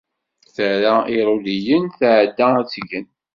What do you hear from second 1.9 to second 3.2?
tεedda ad tgen.